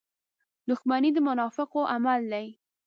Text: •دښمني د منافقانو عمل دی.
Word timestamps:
•دښمني 0.69 1.09
د 1.13 1.17
منافقانو 1.27 1.89
عمل 1.93 2.21
دی. 2.33 2.47